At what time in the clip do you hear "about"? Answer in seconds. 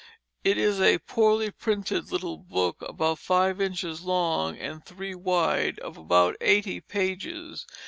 2.81-3.19, 5.95-6.35